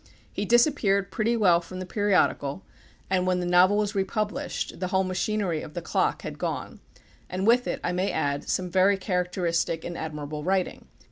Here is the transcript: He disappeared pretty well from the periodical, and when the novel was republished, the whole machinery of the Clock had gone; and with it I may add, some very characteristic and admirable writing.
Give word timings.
He 0.33 0.45
disappeared 0.45 1.11
pretty 1.11 1.37
well 1.37 1.61
from 1.61 1.77
the 1.79 1.85
periodical, 1.85 2.63
and 3.07 3.27
when 3.27 3.39
the 3.39 3.45
novel 3.45 3.77
was 3.77 3.93
republished, 3.93 4.79
the 4.79 4.87
whole 4.87 5.03
machinery 5.03 5.61
of 5.61 5.75
the 5.75 5.81
Clock 5.83 6.23
had 6.23 6.39
gone; 6.39 6.79
and 7.29 7.45
with 7.45 7.67
it 7.67 7.79
I 7.83 7.91
may 7.91 8.11
add, 8.11 8.49
some 8.49 8.67
very 8.67 8.97
characteristic 8.97 9.85
and 9.85 9.95
admirable 9.95 10.43
writing. 10.43 10.87